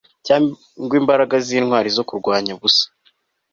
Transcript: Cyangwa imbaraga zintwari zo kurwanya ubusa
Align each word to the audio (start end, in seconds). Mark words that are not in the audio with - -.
Cyangwa 0.25 0.95
imbaraga 1.01 1.35
zintwari 1.47 1.89
zo 1.97 2.03
kurwanya 2.09 2.51
ubusa 2.57 2.85